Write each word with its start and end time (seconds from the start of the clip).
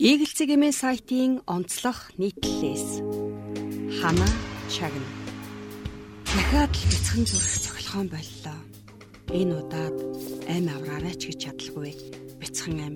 Eagle 0.00 0.32
Цэгийн 0.32 0.72
сайтын 0.72 1.44
онцлог 1.44 2.16
нийтлэлээс 2.16 3.04
хана 4.00 4.28
чагна. 4.72 5.08
Дахиад 6.24 6.72
л 6.72 6.88
бяцхан 6.88 7.24
зүрх 7.28 7.52
цохилгоон 7.60 8.08
боллоо. 8.08 8.58
Энэ 9.28 9.60
удаад 9.60 9.96
ам 10.48 10.66
авраарай 10.72 11.12
ч 11.20 11.28
гэж 11.28 11.38
чадалгүй. 11.44 11.92
Бяцхан 12.40 12.80
ам 12.80 12.94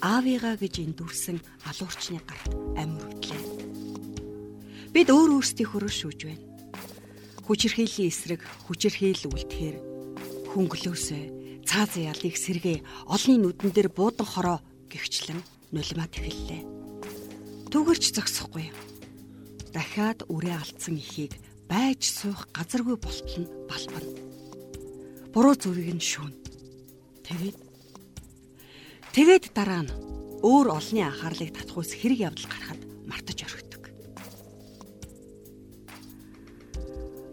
аавыгаа 0.00 0.56
гэж 0.56 0.74
эндүрсэн 0.80 1.36
алуурчны 1.68 2.24
гарт 2.24 2.48
ам 2.80 2.96
өргөдлээ. 2.96 3.42
Бид 4.96 5.08
өөр 5.12 5.36
өөрсдийнхөө 5.36 5.84
шүүж 5.84 6.20
байна. 6.32 6.48
Хүчирхийллийн 7.44 8.08
эсрэг 8.08 8.40
хүчирхийл 8.72 9.28
үлдэхээр 9.28 9.76
хөнгөлөөсөө 10.48 11.22
цааз 11.68 11.92
ялыг 12.00 12.40
сэргээ 12.40 12.78
олны 13.04 13.36
нүдэн 13.36 13.68
дээр 13.68 13.92
буудан 13.92 14.24
хороо 14.24 14.58
гихчлэн 14.88 15.44
нулимат 15.72 16.12
эхэллээ. 16.20 16.62
Түгэрч 17.72 18.12
зогсохгүй. 18.12 18.68
Дахиад 19.72 20.28
үрээ 20.28 20.60
алдсан 20.60 21.00
ихийг 21.00 21.40
байж 21.64 22.12
суух 22.12 22.44
газаргүй 22.52 23.00
болтол 23.00 23.36
нь 23.40 23.52
балбана. 23.64 24.12
Буруу 25.32 25.56
зүрийг 25.56 25.96
нь 25.96 26.04
шүүн. 26.04 26.36
Тэгээд 27.24 27.56
тэгээд 29.16 29.44
дараа 29.56 29.88
нь 29.88 29.94
өөр 30.44 30.76
олны 30.76 31.00
анхаарлыг 31.08 31.56
татахуйс 31.56 31.96
хэрэг 31.96 32.20
явдал 32.28 32.52
гарахад 32.52 32.80
мартаж 33.08 33.38
орхидог. 33.48 33.82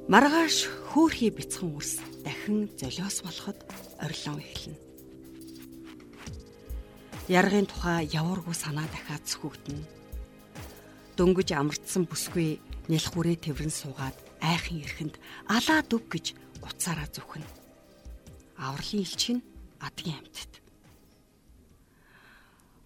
Маргааш 0.07 0.71
хөөхий 0.95 1.35
бяцхан 1.35 1.75
үрс 1.75 1.99
дахин 2.23 2.71
золиос 2.79 3.19
болоход 3.19 3.59
орилон 3.99 4.39
эхэлнэ. 4.39 4.88
Яргын 7.29 7.69
тухай 7.69 8.09
явуургүй 8.09 8.57
санаа 8.57 8.89
дахиад 8.89 9.21
зүхэгдэнэ. 9.29 9.85
Дөнгөж 11.13 11.53
амардсан 11.53 12.09
бүсгүй 12.09 12.57
нялх 12.89 13.13
хүрээ 13.13 13.37
тэрвэн 13.45 13.69
суугаад 13.69 14.17
айхын 14.41 14.81
эрхэнд 14.81 15.15
алаа 15.45 15.85
дүг 15.85 16.09
гэж 16.09 16.33
уцаараа 16.65 17.05
зүхнэ. 17.05 17.45
Авралын 18.57 19.05
элчин 19.05 19.45
адгийн 19.77 20.17
амьтад. 20.25 20.57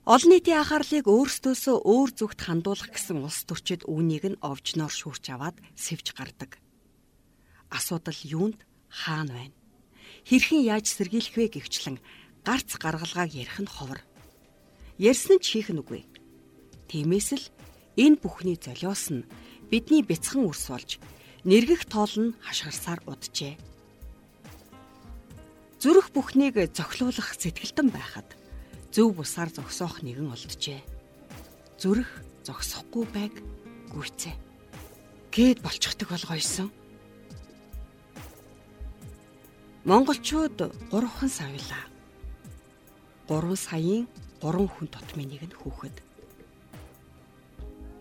Олон 0.03 0.35
нийтийн 0.35 0.59
анхаарлыг 0.59 1.07
өөрсдөөсөө 1.07 1.87
өөр 1.87 2.09
зүгт 2.11 2.39
хандуулах 2.43 2.91
гэсэн 2.91 3.23
улс 3.23 3.47
төрчид 3.47 3.87
үүнийг 3.87 4.27
нь 4.27 4.41
овжноор 4.43 4.91
шүүрч 4.91 5.31
аваад 5.31 5.55
сэвж 5.79 6.11
гардаг. 6.11 6.59
Асуудал 7.71 8.19
юунд 8.27 8.59
хаана 8.91 9.39
байна? 9.39 9.55
Хэрхэн 10.27 10.67
яаж 10.67 10.91
сэргийлэх 10.91 11.39
вэ 11.39 11.45
гэвчлэн 11.55 12.03
гарц 12.43 12.75
гаргалгааг 12.75 13.31
ярих 13.31 13.63
нь 13.63 13.71
ховор. 13.71 14.03
Ярьсан 15.01 15.41
ч 15.41 15.57
хийх 15.57 15.73
нь 15.73 15.81
үгүй. 15.81 16.05
Тиймээс 16.85 17.29
л 17.33 17.45
энэ 17.97 18.21
бүхний 18.21 18.57
золиос 18.61 19.09
нь 19.09 19.25
бидний 19.73 20.05
бяцхан 20.05 20.45
үрс 20.45 20.69
болж 20.69 21.01
нэргэх 21.41 21.89
тоол 21.89 22.13
нь 22.13 22.35
хашгирсаар 22.45 23.01
уджээ. 23.09 23.57
Зүрх 25.81 26.13
бүхнийг 26.13 26.55
зохилуулах 26.77 27.33
сэтгэлтэн 27.33 27.89
байхад 27.89 28.37
зөв 28.93 29.17
бусаар 29.17 29.49
зогсоох 29.49 30.05
нэгэн 30.05 30.29
олджээ. 30.29 30.79
Зүрх 31.81 32.07
зогсохгүй 32.45 33.05
байг 33.09 33.33
гүйцээ. 33.89 34.37
Гээд 35.33 35.59
болчихдог 35.65 36.13
болгоёсон. 36.13 36.69
Монголчууд 39.83 40.55
3хан 40.93 41.27
савлаа. 41.33 41.83
3 43.27 43.57
саяын 43.57 44.07
3 44.43 44.67
хүн 44.67 44.87
тотмын 44.91 45.31
нэг 45.31 45.47
нь 45.47 45.55
хүүхэд. 45.55 45.95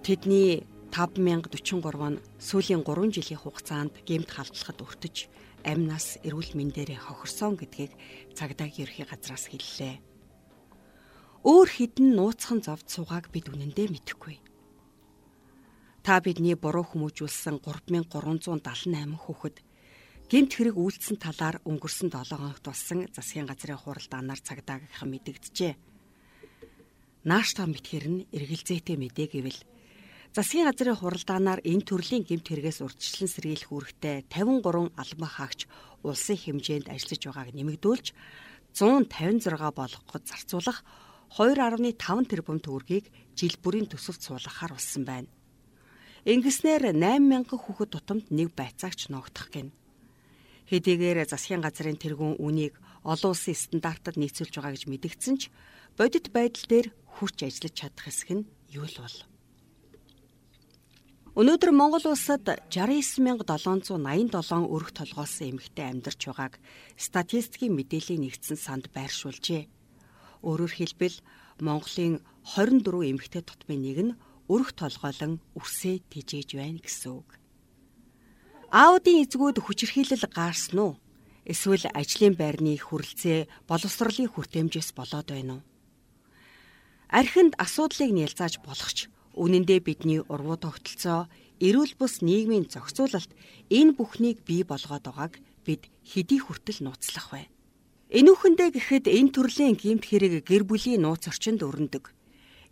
Тэдний 0.03 0.67
5043 0.91 2.19
нь 2.19 2.19
сүүлийн 2.43 2.83
3 2.83 3.15
жилийн 3.15 3.39
хугацаанд 3.39 3.95
гэмт 4.03 4.31
халдлахад 4.34 4.83
өртөж 4.83 5.31
амнаас 5.62 6.19
эрүүл 6.27 6.59
мэндээрээ 6.59 6.99
хохирсон 7.06 7.55
гэдгийг 7.55 7.94
цагдаагийн 8.34 8.83
ерхий 8.91 9.06
газраас 9.06 9.47
хэллээ. 9.47 10.03
Өөр 11.47 11.69
хідэн 11.71 12.19
нууцхан 12.19 12.61
зовд 12.66 12.91
суугааг 12.91 13.31
бид 13.31 13.47
үнэндээ 13.47 13.89
мэдэхгүй. 13.95 14.37
Та 16.03 16.19
бидний 16.19 16.59
буруу 16.59 16.83
хүмүүжүүлсэн 16.83 17.62
3378 17.62 19.15
хүүхэд 19.22 19.56
гэмт 20.27 20.50
хэрэг 20.50 20.77
үйлдсэн 20.78 21.19
талаар 21.22 21.62
өнгөрсөн 21.62 22.11
7 22.11 22.34
хоногт 22.34 22.66
болсон 22.66 23.06
засгийн 23.15 23.47
газрын 23.47 23.78
хуралдаанаар 23.78 24.41
цагдаагийнхан 24.43 25.09
мэдэгджээ. 25.15 25.91
Нааштаа 27.22 27.71
мэтхэр 27.71 28.06
нь 28.10 28.27
эргэлзээтэй 28.34 28.99
мэдээ 28.99 29.28
гэвэл 29.31 29.60
засгийн 30.34 30.66
газрын 30.66 30.99
хуралдаанаар 30.99 31.62
энэ 31.62 31.87
төрлийн 31.87 32.27
гэмт 32.27 32.50
хэрэгээс 32.50 32.83
урьдчилан 32.83 33.31
сэргийлэх 33.31 33.71
үүрэгтэй 33.71 34.27
53 34.27 34.91
албан 34.99 35.31
хаагч 35.31 35.71
улсын 36.03 36.38
хэмжээнд 36.43 36.91
ажиллаж 36.91 37.22
байгааг 37.22 37.50
нэмэгдүүлж 37.55 38.06
156 38.75 39.55
болгоход 39.71 40.22
зарцуулах 40.27 40.83
2.5 41.38 42.27
тэрбум 42.27 42.59
төгрөгийг 42.59 43.06
жил 43.39 43.54
бүрийн 43.62 43.87
төсөвт 43.87 44.19
суулгахаар 44.27 44.75
болсон 44.75 45.06
байна. 45.06 45.31
Ингэснээр 46.27 46.91
8000 46.91 47.47
хүүхэд 47.54 47.91
тутамд 47.94 48.27
нэг 48.34 48.50
байцаагч 48.59 49.15
ногдох 49.15 49.47
гин. 49.54 49.71
Хэдийгээр 50.66 51.22
засгийн 51.31 51.62
газрын 51.62 52.03
тэргүүн 52.03 52.43
үнийг 52.43 52.75
олон 53.03 53.35
улсын 53.35 53.59
стандартад 53.59 54.17
нийцүүлж 54.19 54.55
байгаа 54.55 54.75
гэж 54.75 54.87
мэдгдсэн 54.87 55.37
ч 55.39 55.51
бодит 55.99 56.31
байдал 56.31 56.67
дээр 56.71 56.87
хүрч 57.19 57.39
ажиллаж 57.43 57.75
чадах 57.75 58.07
хэсэг 58.07 58.31
нь 58.31 58.47
юу 58.71 58.87
л 58.87 59.03
бол. 59.03 59.19
Өнөөдөр 61.33 61.73
Монгол 61.73 62.13
улсад 62.13 62.45
69787 62.69 64.69
өрх 64.69 64.93
толгоолсон 64.93 65.57
эмэгтэй 65.57 65.89
амьдарч 65.89 66.29
байгааг 66.29 66.61
статистикийн 67.01 67.73
мэдээллийн 67.73 68.29
нэгдсэн 68.29 68.61
санд 68.61 68.93
байршуулжээ. 68.93 69.65
Өөрөөр 70.45 70.73
хэлбэл 70.77 71.25
Монголын 71.65 72.21
24 72.45 72.84
эмэгтэй 72.84 73.43
тутмын 73.49 73.81
нэг 73.81 73.99
нь 74.05 74.17
өрх 74.53 74.77
толгойлон 74.77 75.41
үрсээ 75.57 76.05
тижээж 76.13 76.53
байна 76.53 76.84
гэсэн 76.84 77.17
үг. 77.17 77.41
Аудын 78.69 79.25
эзгүүд 79.25 79.65
хүчирхийлэл 79.65 80.29
гаарсан 80.29 80.79
уу? 80.84 81.01
Эсвэл 81.42 81.91
ажлын 81.91 82.38
байрны 82.38 82.78
хүрэлцээ 82.78 83.50
боловсролын 83.66 84.30
хүртээмжээс 84.30 84.94
болоод 84.94 85.28
байна 85.34 85.58
уу? 85.58 85.62
Архинд 87.10 87.58
асуудлыг 87.58 88.14
нялзааж 88.14 88.62
болохч 88.62 89.10
үнэндээ 89.34 89.80
бидний 89.82 90.20
урвуу 90.22 90.56
тогтолцоо 90.56 91.26
эрүүл 91.58 91.98
бус 91.98 92.22
нийгмийн 92.22 92.70
зохицуулалт 92.70 93.30
энэ 93.75 93.92
бүхнийг 93.98 94.38
бий 94.47 94.62
болгоод 94.62 95.03
байгааг 95.03 95.34
бид 95.66 95.91
хэдий 96.06 96.38
хүртэл 96.42 96.86
нууцлах 96.86 97.34
вэ? 97.34 97.50
Энүүхэндээ 98.19 98.69
гэхэд 98.76 99.04
энэ 99.10 99.32
төрлийн 99.34 99.74
гэмт 99.74 100.04
хэрэг 100.06 100.47
гэр 100.47 100.62
бүлийн 100.69 101.03
нууц 101.03 101.26
орчинд 101.26 101.64
өрнөдөг. 101.66 102.12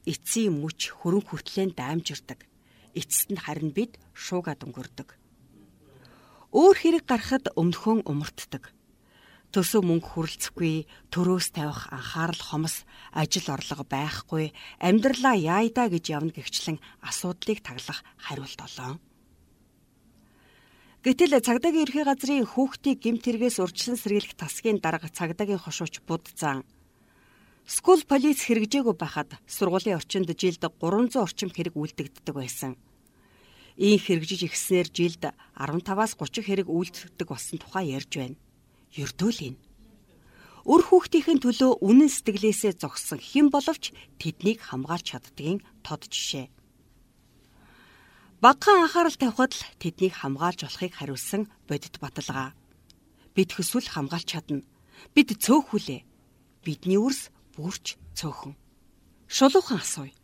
Эцсийн 0.06 0.54
мүч 0.62 0.94
хөрөн 1.00 1.24
хүртлэн 1.26 1.70
даамжирдаг. 1.74 2.46
Эцэст 2.94 3.28
нь 3.34 3.40
харин 3.40 3.72
бид 3.72 3.96
шуугаад 4.12 4.60
өнгөрдөг. 4.62 5.16
Өөр 6.50 6.76
хэрэг 6.78 7.04
гарахад 7.06 7.46
өмнөхөн 7.54 8.02
умартдаг. 8.10 8.74
Төсөв 9.54 9.82
мөнгө 9.82 10.06
хүрэлцэхгүй, 10.06 10.86
төрөөс 11.10 11.54
тавих 11.54 11.90
анхаарал 11.90 12.38
хомос, 12.38 12.86
ажил 13.10 13.50
орлого 13.50 13.82
байхгүй, 13.82 14.54
амьдралаа 14.78 15.34
яайдаа 15.34 15.90
гэж 15.90 16.04
явна 16.10 16.30
гихчлэн 16.30 16.78
асуудлыг 17.02 17.58
таглах 17.62 18.02
хариулт 18.14 18.60
олоо. 18.62 18.98
Гэтэл 21.02 21.42
цагдаагийн 21.42 21.86
ерхий 21.86 22.04
газрын 22.06 22.46
хүүхдийг 22.46 22.98
гимт 23.02 23.26
хэрэгээс 23.26 23.58
урьдчилан 23.58 23.98
сэргийлэх 23.98 24.34
тасгийн 24.38 24.78
дарга 24.78 25.10
цагдаагийн 25.10 25.58
хошууч 25.58 25.98
будцаан 26.06 26.62
Скул 27.70 28.02
полиц 28.02 28.42
хэрэгжээгүй 28.50 28.98
байхад 28.98 29.38
сургуулийн 29.46 29.94
орчинд 29.94 30.30
жилд 30.34 30.58
300 30.58 31.22
орчим 31.22 31.50
хэрэг 31.54 31.78
үлдэгддэг 31.78 32.34
байсан. 32.34 32.74
Ийн 33.80 33.96
хэрэгжиж 33.96 34.44
ихснээр 34.44 34.88
жилд 34.92 35.24
15-аас 35.56 36.12
30 36.20 36.44
хэрэг 36.44 36.68
үйлддэг 36.68 37.24
болсон 37.24 37.56
тухай 37.56 37.96
ярьж 37.96 38.12
байна. 38.12 38.36
Ердөөл 38.92 39.56
энэ. 39.56 39.60
Өр 40.68 40.82
хүүхдийн 40.84 41.40
төлөө 41.40 41.80
үнэн 41.80 42.12
сэтгэлээсээ 42.12 42.76
зогссон 42.76 43.16
хэн 43.16 43.48
боловч 43.48 43.96
тэднийг 44.20 44.60
хамгаалж 44.60 45.16
чаддгийн 45.16 45.64
тод 45.80 46.04
жишээ. 46.12 46.52
Багахан 48.44 48.84
анхаарал 48.84 49.16
тавихад 49.16 49.56
л 49.56 49.64
тэднийг 49.80 50.12
хамгаалж 50.12 50.60
болохыг 50.68 50.92
хариулсан 50.92 51.48
бодит 51.64 51.96
баталгаа. 52.04 52.52
Бид 53.32 53.56
хөсвөл 53.56 53.88
хамгаалж 53.88 54.28
чадна. 54.28 54.60
Бид 55.16 55.32
цөөхүлээ. 55.40 56.04
Бидний 56.60 57.00
үрс 57.00 57.32
бүрч 57.56 57.96
цөөхөн. 58.12 58.52
Шулуухан 59.24 59.80
асууя. 59.80 60.19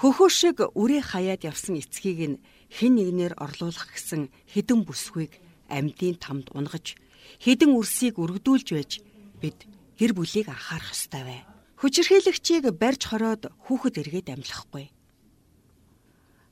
Хөхөө 0.00 0.30
шиг 0.32 0.56
үрээ 0.80 1.12
хаяад 1.12 1.44
явсан 1.44 1.76
эцгийг 1.76 2.20
нь 2.24 2.40
хэн 2.72 2.96
нэгнээр 2.96 3.36
орлуулах 3.36 3.92
гэсэн 3.92 4.32
хідэн 4.48 4.88
бүсгүйг 4.88 5.36
амьдын 5.68 6.16
тамд 6.16 6.48
унгаж 6.56 6.96
хідэн 7.44 7.76
үрсийг 7.76 8.16
өргөдүүлж 8.16 8.68
байж 8.72 9.04
бид 9.44 9.68
гэр 10.00 10.16
бүлийг 10.16 10.48
анхаарах 10.48 10.96
ёстой 10.96 11.20
вэ. 11.28 11.38
Хүчирхийлэгчийг 11.84 12.64
барьж 12.80 13.12
хороод 13.12 13.52
хүүхэд 13.68 14.00
эргээд 14.00 14.28
амьлахгүй. 14.40 14.88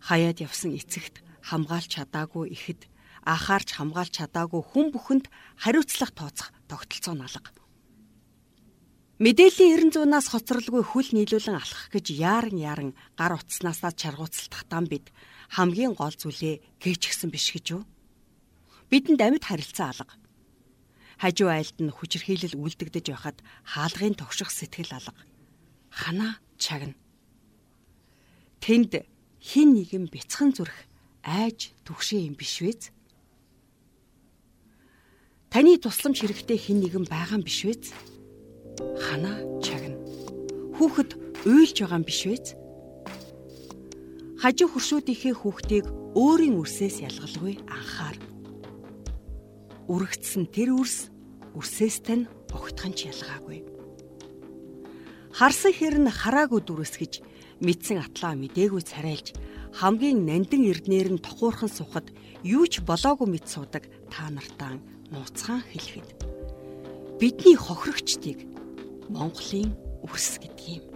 Хаяад 0.04 0.44
явсан 0.44 0.76
эцэгт 0.76 1.24
хамгаалж 1.48 1.88
чадаагүй 1.88 2.52
ихэд 2.52 2.84
анхаарч 3.24 3.80
хамгаалж 3.80 4.12
чадаагүй 4.12 4.60
хүн 4.60 4.92
бүхэнд 4.92 5.32
хариуцлага 5.56 6.12
тооцох 6.12 6.52
тогтолцоо 6.68 7.16
налга. 7.16 7.48
Мэдээллийн 9.18 9.74
эрен 9.74 9.90
зуунаас 9.90 10.30
хоцролгүй 10.30 10.86
хүл 10.86 11.10
нийлүүлэн 11.10 11.58
алхах 11.58 11.90
гэж 11.90 12.06
яаран 12.14 12.54
яаран 12.54 12.90
гар 13.18 13.34
утаснасаа 13.34 13.90
чаргууцалтахтаа 13.90 14.86
бид 14.86 15.10
хамгийн 15.50 15.98
гол 15.98 16.14
зүйлээ 16.14 16.62
гээчихсэн 16.78 17.26
биш 17.34 17.50
гэж 17.50 17.66
юу? 17.74 17.82
Бидэнд 18.86 19.18
амьд 19.18 19.42
харилцаа 19.42 19.90
алга. 19.90 20.14
Хажуу 21.18 21.50
айлд 21.50 21.82
нь 21.82 21.90
хүчирхийлэл 21.90 22.62
үлдэгдэж 22.62 23.06
байхад 23.10 23.42
хаалгын 23.66 24.14
тогших 24.14 24.54
сэтгэл 24.54 24.94
алга. 24.94 25.18
Ханаа 25.90 26.38
чагна. 26.54 26.94
Тэнд 28.62 29.02
хин 29.42 29.74
нэгэн 29.74 30.14
бяцхан 30.14 30.54
зүрх 30.54 30.86
айж 31.26 31.74
түгшээ 31.82 32.22
юм 32.22 32.38
биш 32.38 32.62
вэз? 32.62 32.94
Таны 35.50 35.74
тусламж 35.82 36.22
хэрэгтэй 36.22 36.54
хин 36.54 36.78
нэгэн 36.86 37.10
байгаа 37.10 37.42
юм 37.42 37.42
биш 37.42 37.66
вэз? 37.66 37.90
Ханаа 38.78 39.38
чагна. 39.64 39.98
Хүүхэд 40.78 41.10
уйлж 41.46 41.76
байгаа 41.82 41.98
юм 41.98 42.06
биш 42.06 42.22
вэз? 42.30 42.46
Хажуу 44.38 44.68
хуршүүдийнхээ 44.70 45.34
хүүхдийг 45.34 45.86
өөрийн 46.14 46.58
үрсээс 46.62 47.02
ялгалгүй 47.02 47.58
анхаар 47.66 48.16
үргцсэн 49.90 50.46
тэр 50.54 50.78
үрс 50.78 51.10
үрсээс 51.58 51.96
тань 52.06 52.30
огтхон 52.54 52.94
ч 52.94 53.10
ялгаагүй. 53.10 53.66
Харсан 55.34 55.72
хэр 55.74 55.98
нь 55.98 56.10
хараагүй 56.10 56.62
дүрс 56.62 56.94
гэж 57.02 57.22
мэдсэн 57.58 57.98
атлаа 57.98 58.38
мдээгүй 58.38 58.82
царайлж 58.86 59.34
хамгийн 59.74 60.22
нандин 60.22 60.70
эрднэр 60.70 61.18
нь 61.18 61.24
тохуурхан 61.24 61.70
сухад 61.70 62.14
юу 62.46 62.66
ч 62.70 62.78
болоогүй 62.86 63.26
мэд 63.26 63.46
суудаг 63.50 63.90
та 64.12 64.30
нартаа 64.30 64.78
нууцхан 65.10 65.62
хэлэхэд 65.66 66.08
бидний 67.18 67.56
хохирогчдыг 67.58 68.57
Монголын 69.08 69.70
үрс 70.04 70.38
гэдгийг 70.42 70.87